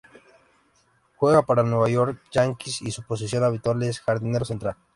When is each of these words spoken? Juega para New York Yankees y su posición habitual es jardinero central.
Juega 1.17 1.43
para 1.43 1.61
New 1.61 1.85
York 1.87 2.23
Yankees 2.31 2.81
y 2.81 2.89
su 2.89 3.03
posición 3.03 3.43
habitual 3.43 3.83
es 3.83 3.99
jardinero 3.99 4.45
central. 4.45 4.75